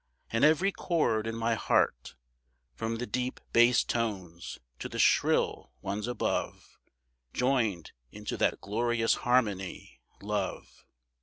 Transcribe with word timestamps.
And 0.31 0.43
every 0.43 0.71
chord 0.71 1.27
in 1.27 1.35
my 1.35 1.53
heart, 1.53 2.15
From 2.73 2.95
the 2.95 3.05
deep 3.05 3.39
bass 3.53 3.83
tones 3.83 4.57
to 4.79 4.89
the 4.89 4.97
shrill 4.97 5.73
ones 5.83 6.07
above, 6.07 6.79
Joined 7.33 7.91
into 8.11 8.35
that 8.37 8.61
glorious 8.61 9.13
harmony 9.13 10.01
Love. 10.19 10.87